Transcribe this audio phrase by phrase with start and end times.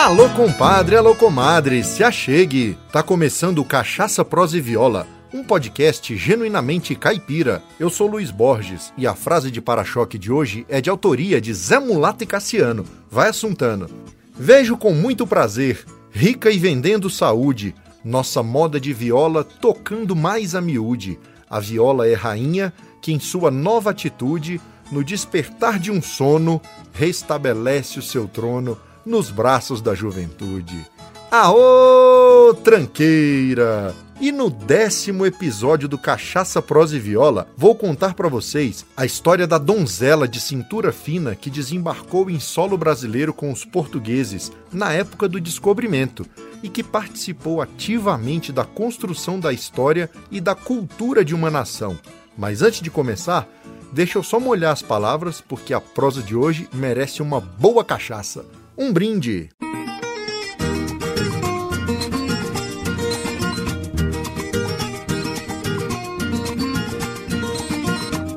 [0.00, 2.74] Alô, compadre, alô, comadre, se achegue!
[2.90, 7.62] Tá começando Cachaça, Prosa e Viola, um podcast genuinamente caipira.
[7.78, 11.52] Eu sou Luiz Borges e a frase de para-choque de hoje é de autoria de
[11.52, 12.86] Zé Mulato e Cassiano.
[13.10, 13.90] Vai assuntando.
[14.34, 20.62] Vejo com muito prazer, rica e vendendo saúde, nossa moda de viola tocando mais a
[20.62, 21.20] miúde.
[21.48, 26.58] A viola é rainha que, em sua nova atitude, no despertar de um sono,
[26.90, 30.86] restabelece o seu trono nos braços da juventude.
[31.30, 33.94] Aô, tranqueira!
[34.20, 39.46] E no décimo episódio do Cachaça, Prosa e Viola, vou contar para vocês a história
[39.46, 45.26] da donzela de cintura fina que desembarcou em solo brasileiro com os portugueses na época
[45.26, 46.26] do descobrimento
[46.62, 51.98] e que participou ativamente da construção da história e da cultura de uma nação.
[52.36, 53.48] Mas antes de começar,
[53.90, 58.44] deixa eu só molhar as palavras porque a prosa de hoje merece uma boa cachaça
[58.80, 59.50] um brinde.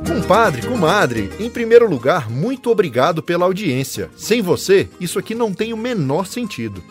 [0.06, 4.12] Compadre, comadre, em primeiro lugar, muito obrigado pela audiência.
[4.18, 6.84] Sem você, isso aqui não tem o menor sentido.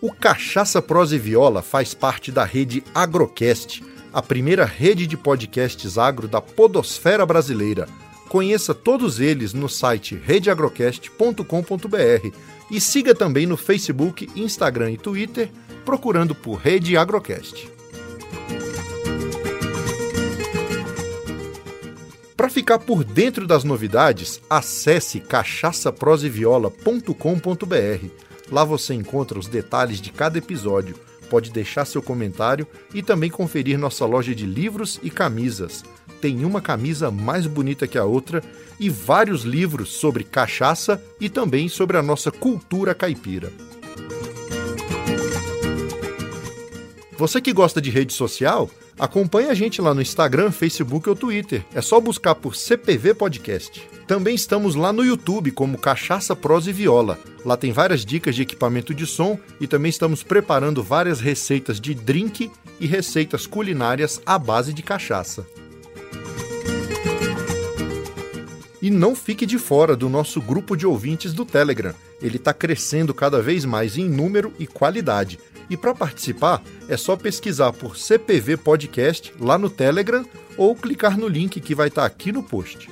[0.00, 5.98] O Cachaça Prosa e Viola faz parte da rede Agrocast, a primeira rede de podcasts
[5.98, 7.88] agro da podosfera brasileira
[8.34, 12.36] Conheça todos eles no site redeagrocast.com.br
[12.68, 15.52] e siga também no Facebook, Instagram e Twitter
[15.84, 17.70] procurando por Rede Agrocast.
[22.36, 28.06] Para ficar por dentro das novidades, acesse cachaçaproseviola.com.br.
[28.50, 30.96] Lá você encontra os detalhes de cada episódio,
[31.30, 35.84] pode deixar seu comentário e também conferir nossa loja de livros e camisas
[36.24, 38.42] tem uma camisa mais bonita que a outra
[38.80, 43.52] e vários livros sobre cachaça e também sobre a nossa cultura caipira.
[47.18, 51.62] Você que gosta de rede social, acompanhe a gente lá no Instagram, Facebook ou Twitter.
[51.74, 53.86] É só buscar por CPV Podcast.
[54.06, 57.18] Também estamos lá no YouTube como Cachaça, Prosa e Viola.
[57.44, 61.94] Lá tem várias dicas de equipamento de som e também estamos preparando várias receitas de
[61.94, 65.46] drink e receitas culinárias à base de cachaça.
[68.84, 71.94] E não fique de fora do nosso grupo de ouvintes do Telegram.
[72.20, 75.38] Ele está crescendo cada vez mais em número e qualidade.
[75.70, 80.22] E para participar, é só pesquisar por CPV Podcast lá no Telegram
[80.58, 82.90] ou clicar no link que vai estar tá aqui no post.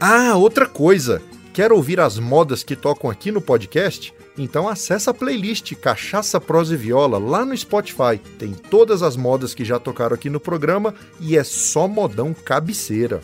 [0.00, 1.22] Ah, outra coisa!
[1.52, 4.12] Quer ouvir as modas que tocam aqui no podcast?
[4.38, 8.18] Então acessa a playlist Cachaça, Prosa e Viola lá no Spotify.
[8.38, 13.20] Tem todas as modas que já tocaram aqui no programa e é só modão cabeceira.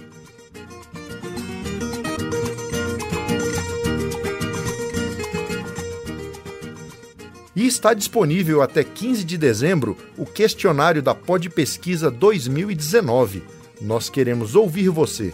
[7.55, 13.43] E está disponível até 15 de dezembro o questionário da Pod Pesquisa 2019.
[13.81, 15.33] Nós queremos ouvir você.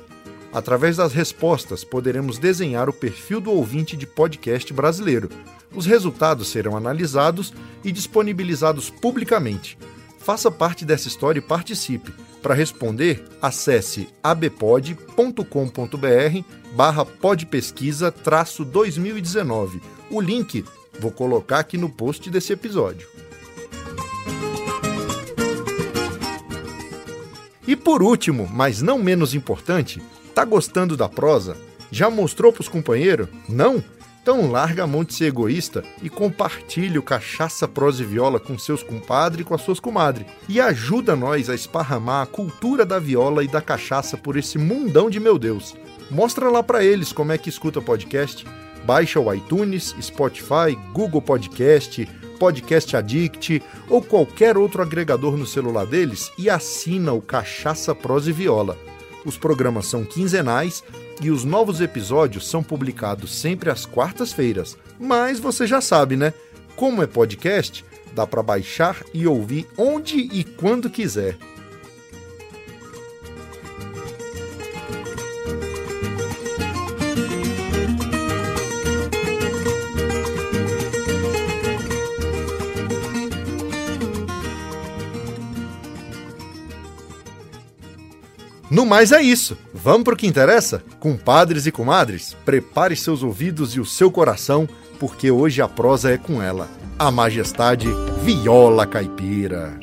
[0.52, 5.30] Através das respostas, poderemos desenhar o perfil do ouvinte de podcast brasileiro.
[5.74, 9.78] Os resultados serão analisados e disponibilizados publicamente.
[10.18, 12.12] Faça parte dessa história e participe.
[12.42, 15.44] Para responder, acesse abpod.com.br
[16.74, 19.80] barra podpesquisa 2019.
[20.10, 20.64] O link
[21.00, 23.08] vou colocar aqui no post desse episódio.
[27.66, 30.02] E por último, mas não menos importante,
[30.34, 31.56] Tá gostando da prosa?
[31.90, 33.28] Já mostrou pros companheiros?
[33.46, 33.84] Não?
[34.22, 38.56] Então larga a mão de ser egoísta e compartilhe o Cachaça, Prosa e Viola com
[38.56, 40.26] seus compadres e com as suas comadres.
[40.48, 45.10] E ajuda nós a esparramar a cultura da viola e da cachaça por esse mundão
[45.10, 45.74] de meu Deus.
[46.10, 48.46] Mostra lá para eles como é que escuta podcast.
[48.84, 52.06] Baixa o iTunes, Spotify, Google Podcast,
[52.38, 58.32] Podcast Addict ou qualquer outro agregador no celular deles e assina o Cachaça, Prosa e
[58.32, 58.91] Viola.
[59.24, 60.82] Os programas são quinzenais
[61.20, 64.76] e os novos episódios são publicados sempre às quartas-feiras.
[64.98, 66.32] Mas você já sabe, né?
[66.74, 67.84] Como é podcast,
[68.14, 71.36] dá para baixar e ouvir onde e quando quiser.
[88.72, 89.54] No mais é isso.
[89.74, 90.82] Vamos para o que interessa?
[90.98, 94.66] Compadres e comadres, prepare seus ouvidos e o seu coração,
[94.98, 97.86] porque hoje a prosa é com ela, a majestade
[98.22, 99.78] Viola Caipira.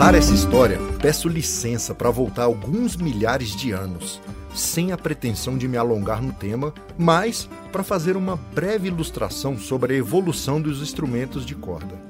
[0.00, 4.18] Para essa história, peço licença para voltar alguns milhares de anos,
[4.54, 9.92] sem a pretensão de me alongar no tema, mas para fazer uma breve ilustração sobre
[9.92, 12.00] a evolução dos instrumentos de corda.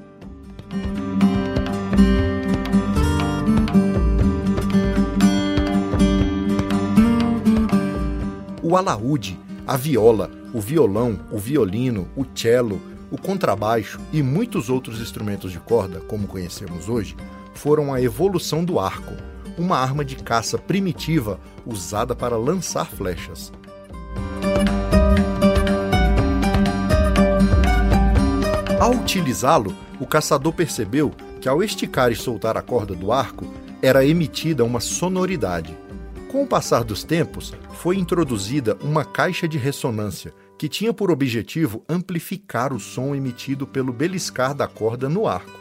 [8.63, 15.01] O alaúde, a viola, o violão, o violino, o cello, o contrabaixo e muitos outros
[15.01, 17.17] instrumentos de corda, como conhecemos hoje,
[17.53, 19.13] foram a evolução do arco,
[19.57, 23.51] uma arma de caça primitiva usada para lançar flechas.
[28.79, 33.45] Ao utilizá-lo, o caçador percebeu que ao esticar e soltar a corda do arco,
[33.81, 35.75] era emitida uma sonoridade.
[36.31, 41.83] Com o passar dos tempos, foi introduzida uma caixa de ressonância que tinha por objetivo
[41.89, 45.60] amplificar o som emitido pelo beliscar da corda no arco.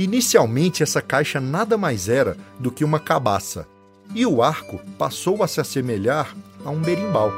[0.00, 3.68] Inicialmente, essa caixa nada mais era do que uma cabaça,
[4.14, 7.30] e o arco passou a se assemelhar a um berimbau.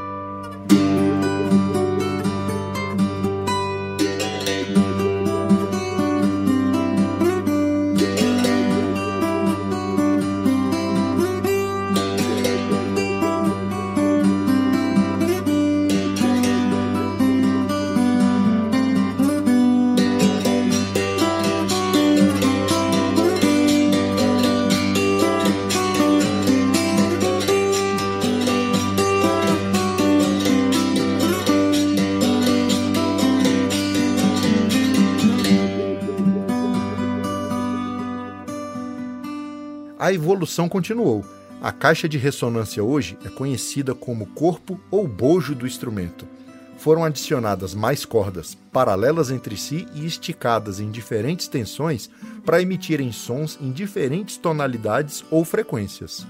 [40.12, 41.24] A evolução continuou.
[41.62, 46.28] A caixa de ressonância hoje é conhecida como corpo ou bojo do instrumento.
[46.76, 52.10] Foram adicionadas mais cordas, paralelas entre si e esticadas em diferentes tensões
[52.44, 56.26] para emitirem sons em diferentes tonalidades ou frequências.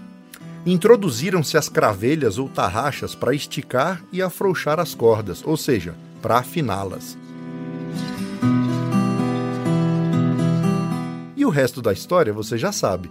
[0.65, 7.19] Introduziram-se as cravelhas ou tarraxas para esticar e afrouxar as cordas, ou seja, para afiná-las.
[11.37, 13.11] E o resto da história você já sabe.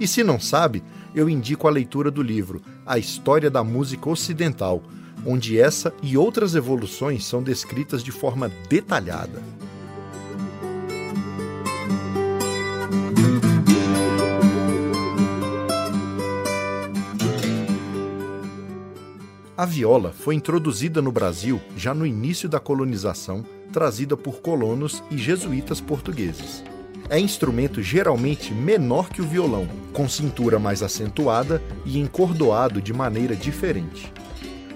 [0.00, 0.82] E se não sabe,
[1.14, 4.82] eu indico a leitura do livro A História da Música Ocidental,
[5.26, 9.42] onde essa e outras evoluções são descritas de forma detalhada.
[19.56, 25.18] A viola foi introduzida no Brasil já no início da colonização, trazida por colonos e
[25.18, 26.62] jesuítas portugueses
[27.10, 33.34] é instrumento geralmente menor que o violão, com cintura mais acentuada e encordoado de maneira
[33.34, 34.12] diferente.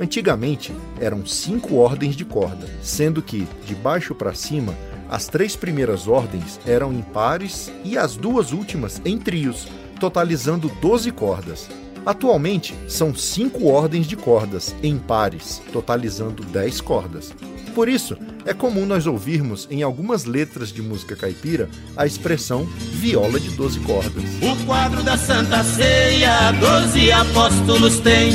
[0.00, 4.74] Antigamente eram cinco ordens de corda, sendo que, de baixo para cima,
[5.08, 9.68] as três primeiras ordens eram em pares e as duas últimas em trios,
[10.00, 11.68] totalizando 12 cordas.
[12.04, 17.32] Atualmente são cinco ordens de cordas em pares, totalizando 10 cordas.
[17.74, 23.40] Por isso, é comum nós ouvirmos em algumas letras de música caipira a expressão viola
[23.40, 24.24] de 12 cordas.
[24.42, 28.32] O quadro da Santa Ceia, 12 apóstolos tem.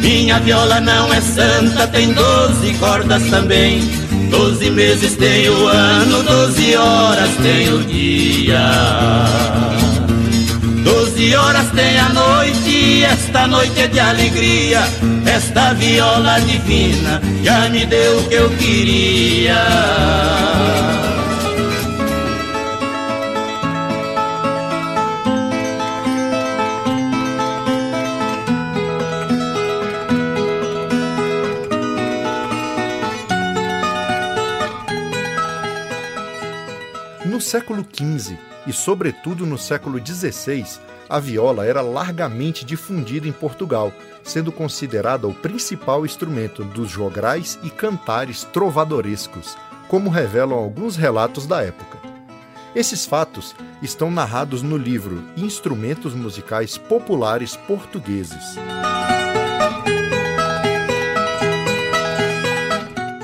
[0.00, 3.80] Minha viola não é santa, tem 12 cordas também.
[4.30, 9.77] Doze meses tem o ano, doze horas tem o dia.
[11.18, 14.82] Doze horas tem a noite, esta noite é de alegria.
[15.26, 19.56] Esta viola divina já me deu o que eu queria.
[37.24, 40.64] No século XV, e, sobretudo, no século XVI,
[41.08, 43.90] a viola era largamente difundida em Portugal,
[44.22, 49.56] sendo considerada o principal instrumento dos jograis e cantares trovadorescos,
[49.88, 51.96] como revelam alguns relatos da época.
[52.74, 58.56] Esses fatos estão narrados no livro Instrumentos Musicais Populares Portugueses.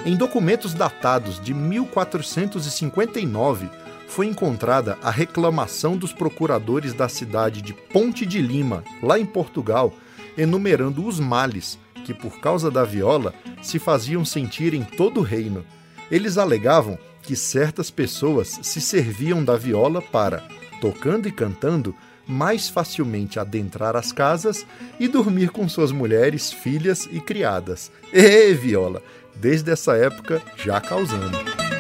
[0.07, 3.69] Em documentos datados de 1459,
[4.15, 9.93] foi encontrada a reclamação dos procuradores da cidade de Ponte de Lima, lá em Portugal,
[10.39, 15.67] enumerando os males que, por causa da viola, se faziam sentir em todo o reino.
[16.13, 20.45] Eles alegavam que certas pessoas se serviam da viola para,
[20.81, 21.93] tocando e cantando,
[22.25, 24.65] mais facilmente adentrar as casas
[25.01, 27.91] e dormir com suas mulheres, filhas e criadas.
[28.13, 29.03] E viola,
[29.35, 31.74] desde essa época já causando.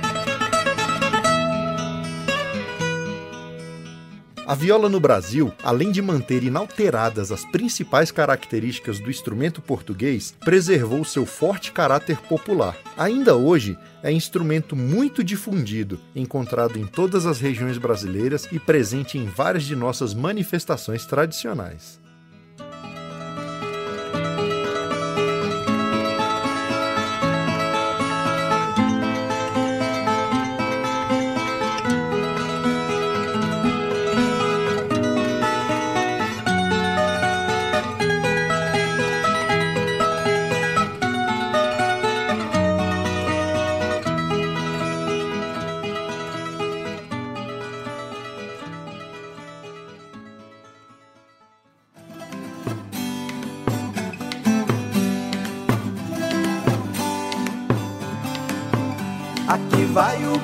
[4.47, 11.03] A viola no Brasil, além de manter inalteradas as principais características do instrumento português, preservou
[11.03, 12.77] seu forte caráter popular.
[12.95, 19.25] Ainda hoje, é instrumento muito difundido, encontrado em todas as regiões brasileiras e presente em
[19.25, 22.04] várias de nossas manifestações tradicionais.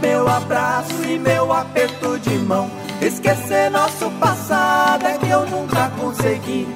[0.01, 2.71] Meu abraço e meu aperto de mão.
[3.01, 6.67] Esquecer nosso passado é que eu nunca consegui.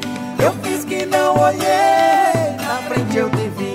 [0.42, 3.74] Eu fiz que não olhei, na frente eu te vi.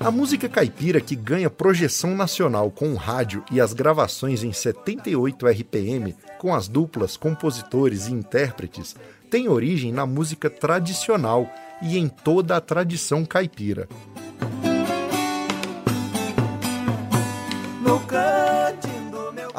[0.00, 5.46] A música caipira que ganha projeção nacional com o rádio e as gravações em 78
[5.46, 8.96] RPM, com as duplas, compositores e intérpretes,
[9.30, 11.48] tem origem na música tradicional
[11.82, 13.88] e em toda a tradição caipira.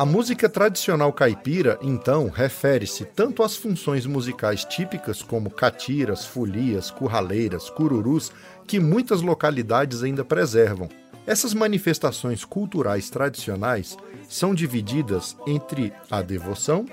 [0.02, 7.70] A música tradicional caipira, então, refere-se tanto às funções musicais típicas como catiras, folias, curraleiras,
[7.70, 8.32] cururus,
[8.66, 10.90] que muitas localidades ainda preservam.
[11.28, 13.96] Essas manifestações culturais tradicionais
[14.28, 16.86] são divididas entre a devoção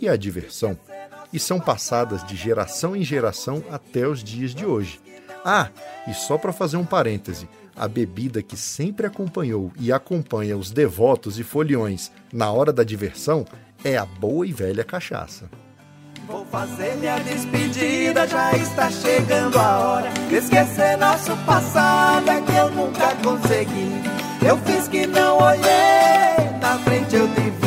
[0.00, 0.78] e a diversão
[1.32, 5.00] e são passadas de geração em geração até os dias de hoje.
[5.44, 5.68] Ah,
[6.08, 11.38] e só para fazer um parêntese, a bebida que sempre acompanhou e acompanha os devotos
[11.38, 13.44] e foliões na hora da diversão
[13.84, 15.48] é a boa e velha cachaça.
[16.26, 20.12] Vou fazer minha despedida, já está chegando a hora.
[20.32, 24.02] Esquecer nosso passado é que eu nunca consegui.
[24.44, 27.65] Eu fiz que não olhei, na frente eu te.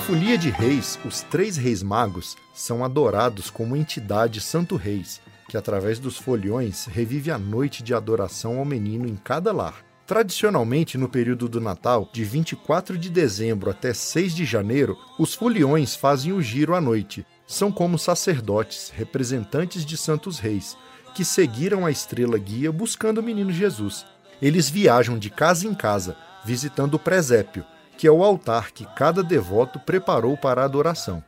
[0.00, 5.98] Folia de Reis, os três reis magos são adorados como entidade Santo Reis, que através
[5.98, 9.84] dos foliões revive a noite de adoração ao menino em cada lar.
[10.06, 15.94] Tradicionalmente, no período do Natal, de 24 de dezembro até 6 de janeiro, os foliões
[15.94, 17.24] fazem o giro à noite.
[17.46, 20.76] São como sacerdotes, representantes de santos reis,
[21.14, 24.04] que seguiram a estrela guia buscando o menino Jesus.
[24.40, 27.64] Eles viajam de casa em casa, visitando o presépio,
[27.96, 31.22] que é o altar que cada devoto preparou para a adoração.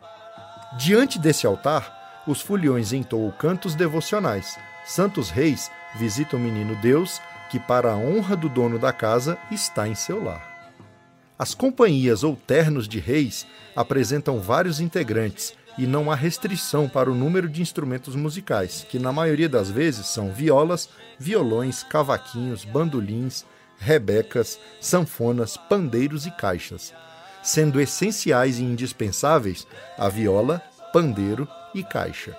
[0.78, 4.58] Diante desse altar, os foliões entoam cantos devocionais.
[4.84, 9.86] Santos reis visitam o menino Deus, que, para a honra do dono da casa, está
[9.86, 10.54] em seu lar.
[11.38, 17.14] As companhias ou ternos de reis apresentam vários integrantes e não há restrição para o
[17.14, 23.44] número de instrumentos musicais, que na maioria das vezes são violas, violões, cavaquinhos, bandolins,
[23.78, 26.92] rebecas, sanfonas, pandeiros e caixas,
[27.42, 29.66] sendo essenciais e indispensáveis
[29.98, 30.62] a viola,
[30.92, 32.36] pandeiro e caixa.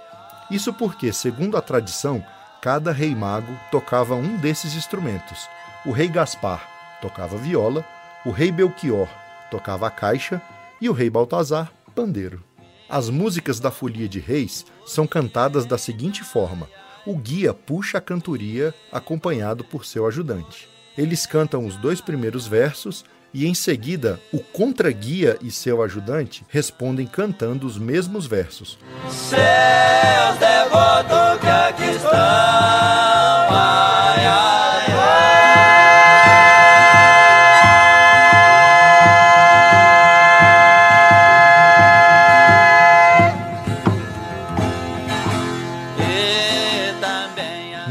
[0.49, 2.23] Isso porque, segundo a tradição,
[2.61, 5.47] cada rei mago tocava um desses instrumentos.
[5.85, 6.67] O rei Gaspar
[7.01, 7.85] tocava viola,
[8.25, 9.07] o rei Belchior
[9.51, 10.41] tocava caixa
[10.81, 12.43] e o rei Baltazar, pandeiro.
[12.89, 16.67] As músicas da Folia de Reis são cantadas da seguinte forma:
[17.05, 20.67] o guia puxa a cantoria acompanhado por seu ajudante.
[20.97, 27.05] Eles cantam os dois primeiros versos e em seguida o contraguia e seu ajudante respondem
[27.05, 28.79] cantando os mesmos versos.
[29.09, 35.05] Seus devotos que aqui estão, ai, ai, ai.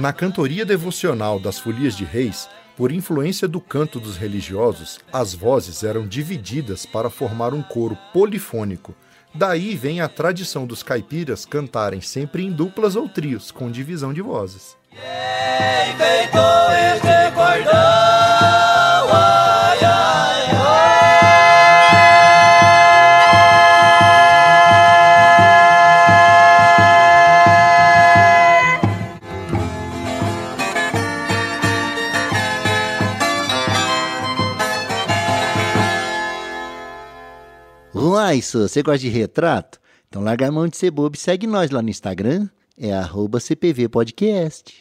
[0.00, 5.84] Na cantoria devocional das Folias de Reis, por influência do canto dos religiosos, as vozes
[5.84, 8.94] eram divididas para formar um coro polifônico.
[9.34, 14.22] Daí vem a tradição dos caipiras cantarem sempre em duplas ou trios, com divisão de
[14.22, 14.76] vozes.
[38.24, 39.78] Uai, você gosta de retrato?
[40.08, 42.48] Então larga a mão de ser bobo e segue nós lá no Instagram,
[42.80, 44.72] é arroba CPV Podcast.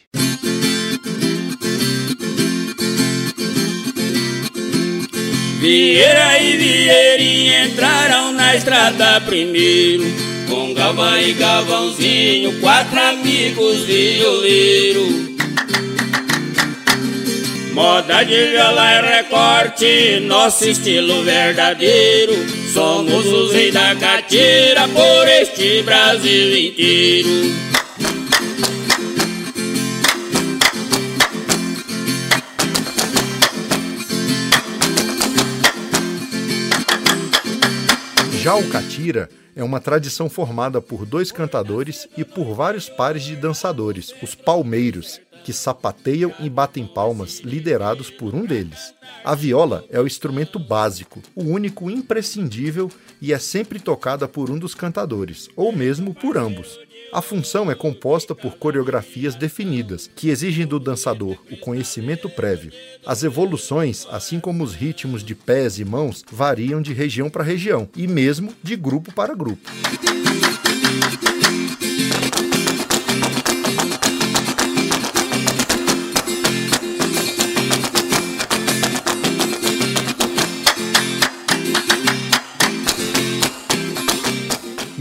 [5.60, 10.04] Vieira e Vieirinha entraram na estrada primeiro
[10.48, 15.33] Com Galvão e Galvãozinho, quatro amigos violeiro
[17.74, 22.32] Moda de viola é recorte, nosso estilo verdadeiro.
[22.72, 27.73] Somos os reis da catira por este Brasil inteiro
[38.44, 43.34] Já o catira é uma tradição formada por dois cantadores e por vários pares de
[43.34, 48.92] dançadores, os palmeiros, que sapateiam e batem palmas, liderados por um deles.
[49.24, 54.58] A viola é o instrumento básico, o único imprescindível e é sempre tocada por um
[54.58, 56.78] dos cantadores, ou mesmo por ambos.
[57.14, 62.72] A função é composta por coreografias definidas, que exigem do dançador o conhecimento prévio.
[63.06, 67.88] As evoluções, assim como os ritmos de pés e mãos, variam de região para região
[67.96, 69.70] e mesmo de grupo para grupo.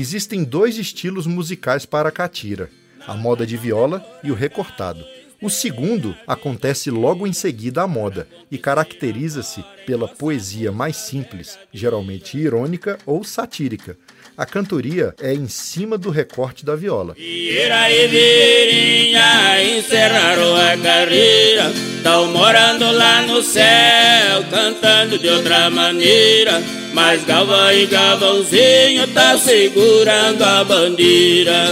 [0.04, 2.70] Existem dois estilos musicais para a catira:
[3.08, 5.02] a moda de viola e o recortado.
[5.42, 12.38] O segundo acontece logo em seguida à moda e caracteriza-se pela poesia mais simples, geralmente
[12.38, 13.98] irônica ou satírica.
[14.36, 17.14] A cantoria é em cima do recorte da viola.
[19.78, 26.64] Encerraram a carreira, estão morando lá no céu, cantando de outra maneira.
[26.94, 31.68] Mas Galvão e Galvãozinho tá segurando a bandeira.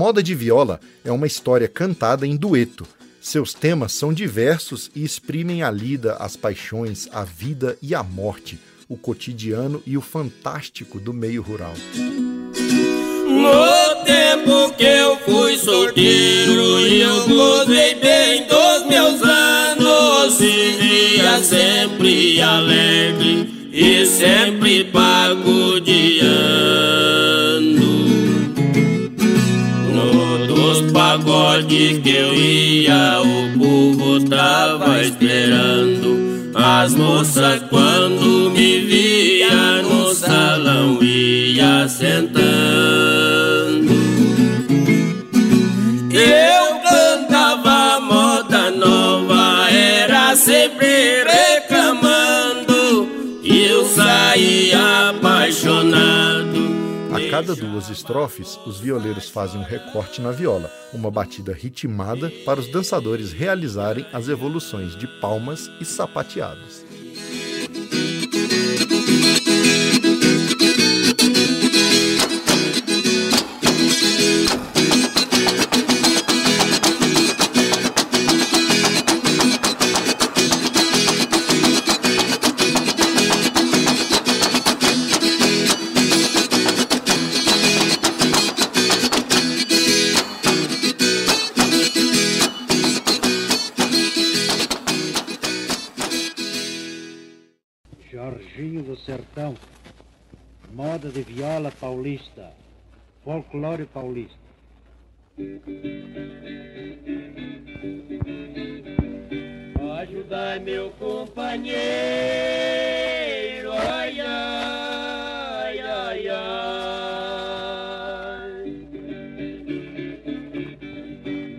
[0.00, 2.86] Moda de viola é uma história cantada em dueto.
[3.20, 8.58] Seus temas são diversos e exprimem a lida, as paixões, a vida e a morte,
[8.88, 11.74] o cotidiano e o fantástico do meio rural.
[13.26, 22.40] No tempo que eu fui solteiro e eu gozei bem dos meus anos, vivia sempre
[22.40, 26.19] alegre e sempre pago de
[31.60, 36.50] pagodes que eu ia, o povo tava esperando.
[36.54, 42.59] As moças quando me via no salão ia sentando.
[57.50, 62.70] Cada duas estrofes, os violeiros fazem um recorte na viola, uma batida ritmada para os
[62.70, 66.89] dançadores realizarem as evoluções de palmas e sapateados.
[101.00, 102.52] Moda de viola paulista,
[103.24, 104.36] folclore paulista.
[110.00, 111.78] Ajudai meu companheiro,
[113.72, 116.40] ai, ai, ai, ai.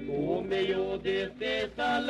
[0.07, 2.05] O meio desse salão,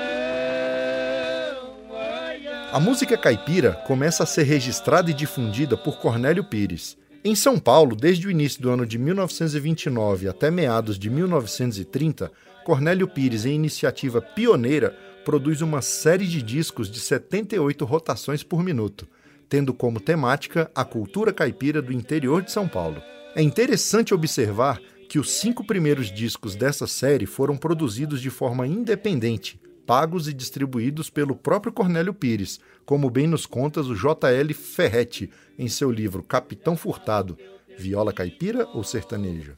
[1.94, 2.70] ai, ai.
[2.74, 7.00] A música caipira começa a ser registrada e difundida por Cornélio Pires.
[7.24, 12.32] Em São Paulo, desde o início do ano de 1929 até meados de 1930,
[12.66, 19.08] Cornélio Pires, em iniciativa pioneira, produz uma série de discos de 78 rotações por minuto,
[19.48, 23.00] tendo como temática a cultura caipira do interior de São Paulo.
[23.36, 29.60] É interessante observar que os cinco primeiros discos dessa série foram produzidos de forma independente,
[29.92, 34.54] pagos e distribuídos pelo próprio Cornélio Pires, como bem nos conta o J.L.
[34.54, 37.38] Ferretti em seu livro Capitão Furtado,
[37.78, 39.54] Viola Caipira ou Sertaneja.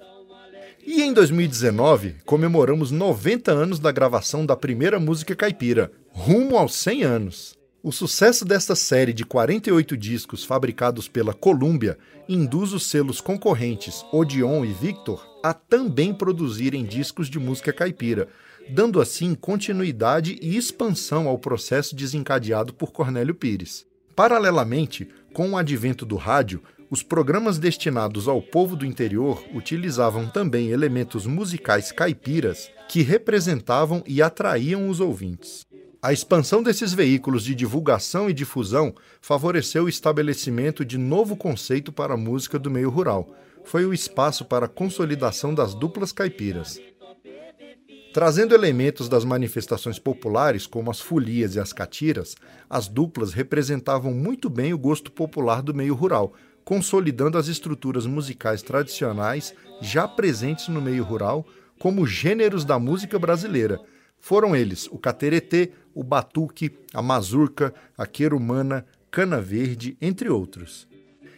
[0.84, 7.04] E em 2019, comemoramos 90 anos da gravação da primeira música caipira, rumo aos 100
[7.04, 7.56] anos.
[7.84, 11.96] O sucesso desta série de 48 discos fabricados pela Columbia
[12.28, 18.30] induz os selos concorrentes Odeon e Victor a também produzirem discos de música caipira,
[18.70, 23.86] dando assim continuidade e expansão ao processo desencadeado por Cornélio Pires.
[24.16, 30.70] Paralelamente, com o advento do rádio, os programas destinados ao povo do interior utilizavam também
[30.70, 35.66] elementos musicais caipiras que representavam e atraíam os ouvintes.
[36.00, 42.14] A expansão desses veículos de divulgação e difusão favoreceu o estabelecimento de novo conceito para
[42.14, 43.34] a música do meio rural.
[43.64, 46.78] Foi o espaço para a consolidação das duplas caipiras.
[48.14, 52.36] Trazendo elementos das manifestações populares, como as folias e as catiras,
[52.70, 58.62] as duplas representavam muito bem o gosto popular do meio rural, consolidando as estruturas musicais
[58.62, 61.44] tradicionais já presentes no meio rural
[61.80, 63.82] como gêneros da música brasileira.
[64.20, 70.88] Foram eles o cateretê, o batuque, a mazurca, a querumana, cana verde, entre outros.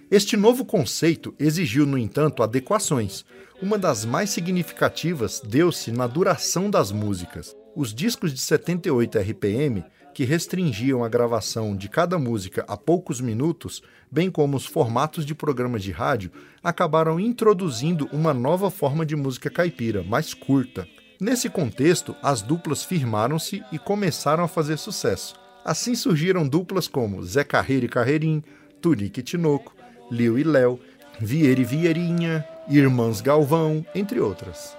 [0.09, 3.25] Este novo conceito exigiu, no entanto, adequações.
[3.61, 7.55] Uma das mais significativas deu-se na duração das músicas.
[7.75, 13.81] Os discos de 78 RPM, que restringiam a gravação de cada música a poucos minutos,
[14.11, 16.31] bem como os formatos de programas de rádio,
[16.63, 20.87] acabaram introduzindo uma nova forma de música caipira, mais curta,
[21.19, 25.35] Nesse contexto, as duplas firmaram-se e começaram a fazer sucesso.
[25.63, 28.43] Assim surgiram duplas como Zé Carreiro e Carreirim,
[28.81, 29.73] Tunique e Tinoco,
[30.09, 30.79] Liu e Léo,
[31.19, 34.75] Vieira e Vieirinha, Irmãs Galvão, entre outras.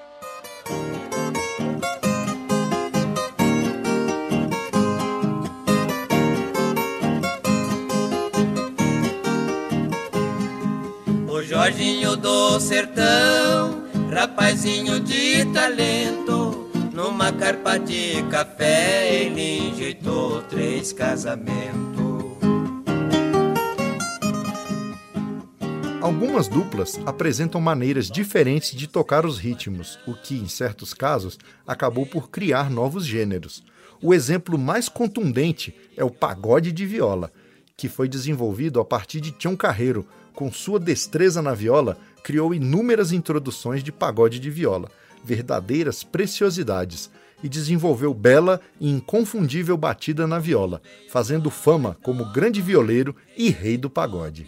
[11.28, 13.86] O Jorginho do Sertão
[14.16, 16.70] rapazinho de talento.
[16.94, 22.05] Numa carpa de café ele enjeitou três casamentos.
[26.06, 32.06] Algumas duplas apresentam maneiras diferentes de tocar os ritmos, o que, em certos casos, acabou
[32.06, 33.64] por criar novos gêneros.
[34.00, 37.32] O exemplo mais contundente é o pagode de viola,
[37.76, 43.10] que foi desenvolvido a partir de Tião Carreiro, com sua destreza na viola, criou inúmeras
[43.10, 44.88] introduções de pagode de viola,
[45.24, 47.10] verdadeiras preciosidades,
[47.42, 53.76] e desenvolveu bela e inconfundível batida na viola, fazendo fama como grande violeiro e rei
[53.76, 54.46] do pagode.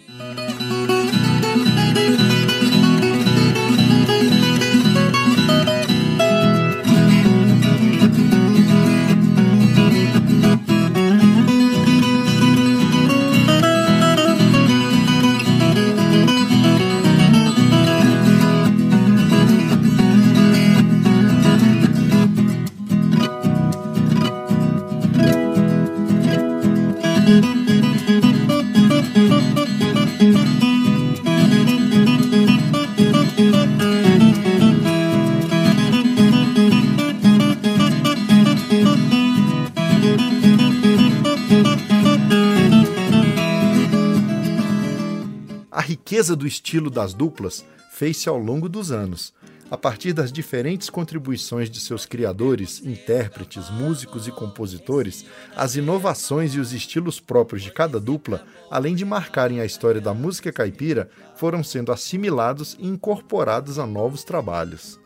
[46.29, 49.33] Riqueza do estilo das duplas fez-se ao longo dos anos,
[49.71, 55.25] a partir das diferentes contribuições de seus criadores, intérpretes, músicos e compositores,
[55.57, 60.13] as inovações e os estilos próprios de cada dupla, além de marcarem a história da
[60.13, 64.99] música caipira, foram sendo assimilados e incorporados a novos trabalhos.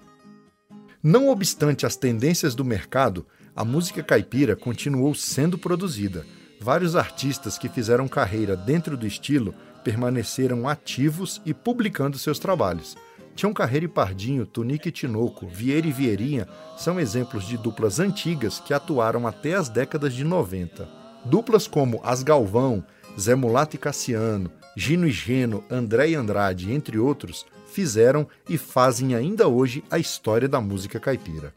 [1.02, 6.24] Não obstante as tendências do mercado, a música caipira continuou sendo produzida.
[6.60, 9.52] Vários artistas que fizeram carreira dentro do estilo
[9.82, 12.96] permaneceram ativos e publicando seus trabalhos.
[13.34, 18.60] Tião Carreiro e Pardinho, Tunique e Tinoco, Vieira e Vieirinha são exemplos de duplas antigas
[18.60, 20.88] que atuaram até as décadas de 90.
[21.24, 22.84] Duplas como As Galvão,
[23.18, 29.14] Zé Mulato e Cassiano, Gino e Geno, André e Andrade, entre outros, fizeram e fazem
[29.14, 31.54] ainda hoje a história da música caipira.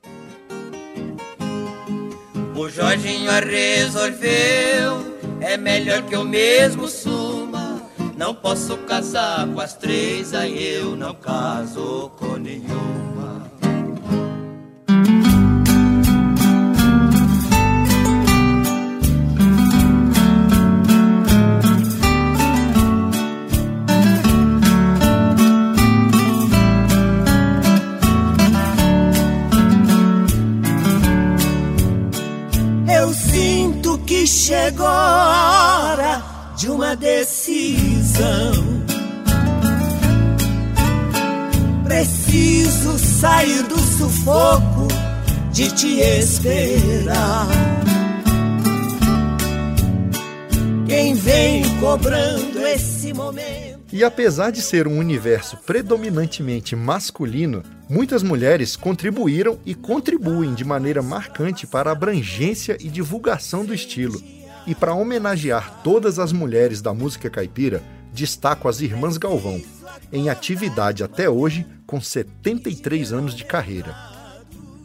[2.55, 7.54] O Jorginho resolveu, é melhor que eu mesmo suma
[8.17, 13.51] não posso casar com as três, aí eu não caso com nenhuma.
[32.97, 36.23] Eu sinto que chegou a hora
[36.55, 37.94] de uma decisão
[41.83, 44.87] Preciso sair do sufoco
[45.51, 47.47] de te esperar.
[50.87, 53.79] Quem vem cobrando esse momento.
[53.91, 61.01] E apesar de ser um universo predominantemente masculino, muitas mulheres contribuíram e contribuem de maneira
[61.01, 64.21] marcante para a abrangência e divulgação do estilo.
[64.67, 67.83] E para homenagear todas as mulheres da música caipira,
[68.15, 69.61] destaco as Irmãs Galvão,
[70.11, 73.95] em atividade até hoje com 73 anos de carreira.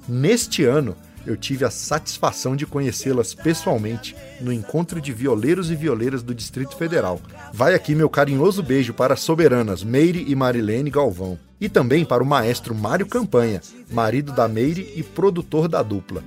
[0.06, 6.22] Neste ano, eu tive a satisfação de conhecê-las pessoalmente no encontro de violeiros e violeiras
[6.22, 7.20] do Distrito Federal.
[7.52, 11.38] Vai aqui meu carinhoso beijo para as soberanas Meire e Marilene Galvão.
[11.60, 16.24] E também para o maestro Mário Campanha, marido da Meire e produtor da dupla.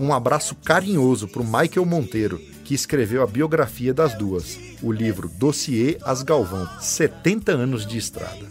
[0.00, 5.28] Um abraço carinhoso para o Michael Monteiro, que escreveu a biografia das duas, o livro
[5.28, 8.46] Dossiê As Galvão, 70 anos de estrada.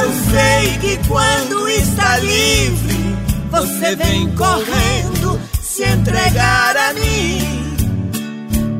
[0.00, 2.96] Eu sei que quando está livre,
[3.50, 7.38] você vem correndo se entregar a mim.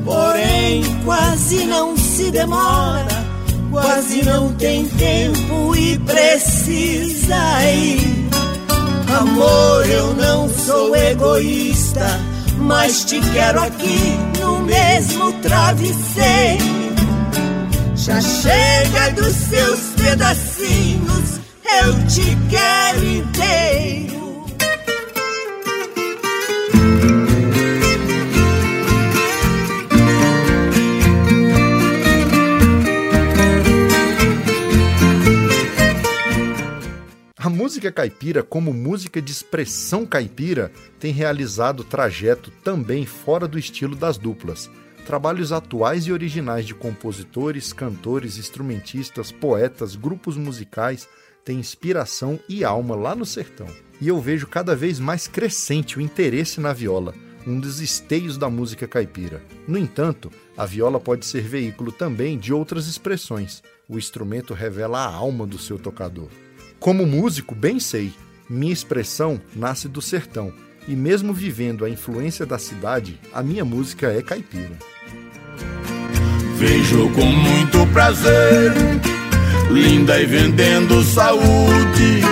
[0.02, 3.27] Porém, quase não se demora,
[3.70, 8.28] quase não tem tempo e precisa ir.
[9.18, 12.06] Amor, eu não sou egoísta,
[12.58, 16.78] mas te quero aqui no mesmo travesseiro.
[17.96, 21.40] Já chega dos seus pedacinhos,
[21.82, 24.17] eu te quero inteiro.
[37.48, 43.96] A música caipira, como música de expressão caipira, tem realizado trajeto também fora do estilo
[43.96, 44.70] das duplas.
[45.06, 51.08] Trabalhos atuais e originais de compositores, cantores, instrumentistas, poetas, grupos musicais
[51.42, 53.68] têm inspiração e alma lá no sertão.
[53.98, 57.14] E eu vejo cada vez mais crescente o interesse na viola,
[57.46, 59.42] um dos esteios da música caipira.
[59.66, 63.62] No entanto, a viola pode ser veículo também de outras expressões.
[63.88, 66.28] O instrumento revela a alma do seu tocador.
[66.80, 68.12] Como músico, bem sei,
[68.48, 70.52] minha expressão nasce do sertão,
[70.86, 74.78] e mesmo vivendo a influência da cidade, a minha música é caipira.
[76.56, 78.72] Vejo com muito prazer,
[79.70, 82.22] linda e vendendo saúde,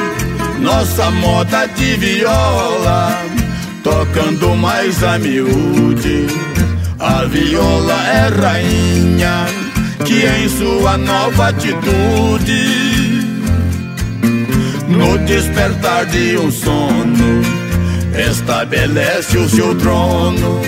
[0.61, 3.19] nossa moda de viola,
[3.83, 6.27] tocando mais a miúde.
[7.01, 9.47] A viola é rainha,
[10.05, 12.86] que em sua nova atitude
[14.97, 17.43] no despertar de um sono,
[18.31, 20.61] estabelece o seu trono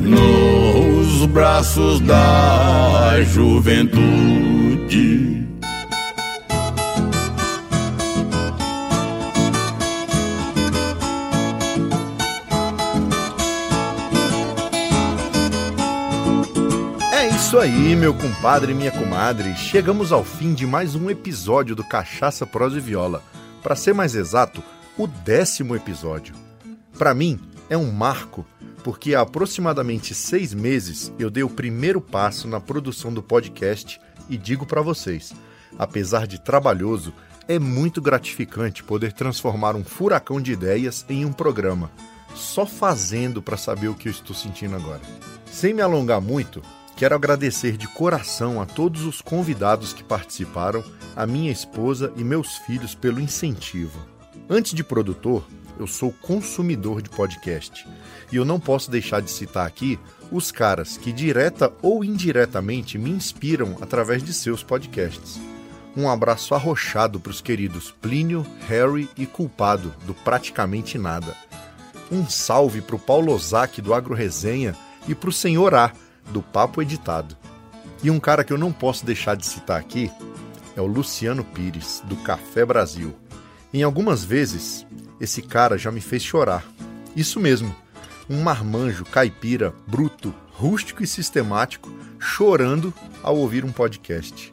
[0.00, 4.50] nos braços da juventude.
[17.12, 19.54] É isso aí, meu compadre e minha comadre.
[19.54, 23.22] Chegamos ao fim de mais um episódio do Cachaça, Prosa e Viola.
[23.62, 24.62] Para ser mais exato,
[24.96, 26.34] o décimo episódio.
[26.98, 28.44] Para mim, é um marco,
[28.82, 34.36] porque há aproximadamente seis meses eu dei o primeiro passo na produção do podcast e
[34.36, 35.32] digo para vocês:
[35.78, 37.12] apesar de trabalhoso,
[37.46, 41.90] é muito gratificante poder transformar um furacão de ideias em um programa,
[42.34, 45.00] só fazendo para saber o que eu estou sentindo agora.
[45.50, 46.62] Sem me alongar muito,
[47.00, 50.84] Quero agradecer de coração a todos os convidados que participaram,
[51.16, 53.98] a minha esposa e meus filhos pelo incentivo.
[54.50, 55.42] Antes de produtor,
[55.78, 57.88] eu sou consumidor de podcast.
[58.30, 59.98] E eu não posso deixar de citar aqui
[60.30, 65.40] os caras que direta ou indiretamente me inspiram através de seus podcasts.
[65.96, 71.34] Um abraço arrochado para os queridos Plínio, Harry e Culpado, do Praticamente Nada.
[72.12, 74.76] Um salve para o Paulo Ozaki, do Agro Resenha,
[75.08, 75.94] e para o Senhor A,
[76.30, 77.36] do Papo Editado.
[78.02, 80.10] E um cara que eu não posso deixar de citar aqui
[80.76, 83.14] é o Luciano Pires, do Café Brasil.
[83.72, 84.86] Em algumas vezes,
[85.20, 86.64] esse cara já me fez chorar.
[87.14, 87.74] Isso mesmo,
[88.28, 94.52] um marmanjo caipira, bruto, rústico e sistemático, chorando ao ouvir um podcast.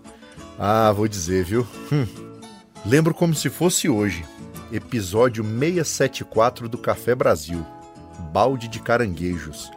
[0.60, 1.68] Ah, vou dizer, viu?
[1.92, 2.06] Hum.
[2.86, 4.26] Lembro como se fosse hoje,
[4.72, 7.66] episódio 674 do Café Brasil,
[8.32, 9.72] Balde de Caranguejos,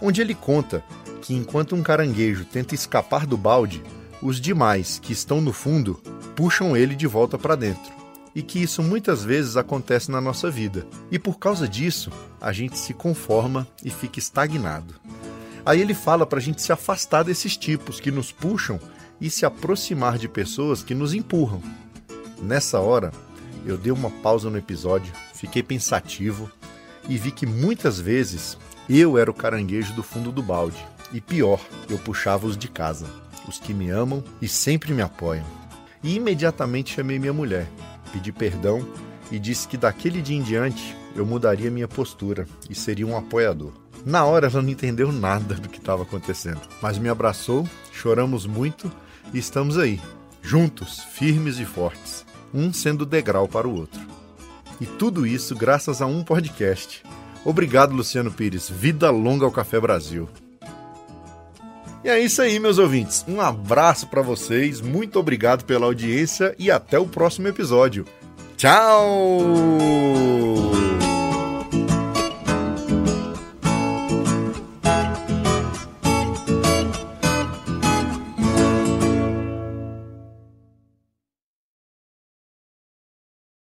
[0.00, 0.84] onde ele conta
[1.26, 3.82] que enquanto um caranguejo tenta escapar do balde,
[4.22, 6.00] os demais que estão no fundo
[6.36, 7.92] puxam ele de volta para dentro.
[8.32, 10.86] e que isso muitas vezes acontece na nossa vida.
[11.10, 14.94] E por causa disso, a gente se conforma e fica estagnado.
[15.64, 18.78] Aí ele fala para a gente se afastar desses tipos que nos puxam
[19.18, 21.62] e se aproximar de pessoas que nos empurram.
[22.42, 23.10] Nessa hora,
[23.64, 26.50] eu dei uma pausa no episódio, fiquei pensativo
[27.08, 30.86] e vi que muitas vezes eu era o caranguejo do fundo do balde.
[31.12, 33.06] E pior, eu puxava os de casa,
[33.46, 35.46] os que me amam e sempre me apoiam.
[36.02, 37.66] E imediatamente chamei minha mulher,
[38.12, 38.86] pedi perdão
[39.30, 43.72] e disse que daquele dia em diante eu mudaria minha postura e seria um apoiador.
[44.04, 48.90] Na hora ela não entendeu nada do que estava acontecendo, mas me abraçou, choramos muito
[49.32, 50.00] e estamos aí,
[50.42, 54.00] juntos, firmes e fortes, um sendo degrau para o outro.
[54.80, 57.02] E tudo isso graças a um podcast.
[57.44, 58.68] Obrigado, Luciano Pires.
[58.68, 60.28] Vida longa ao Café Brasil.
[62.06, 63.24] E é isso aí, meus ouvintes.
[63.26, 68.06] Um abraço para vocês, muito obrigado pela audiência e até o próximo episódio.
[68.56, 69.40] Tchau!